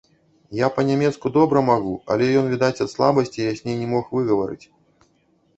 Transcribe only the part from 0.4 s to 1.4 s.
Я па-нямецку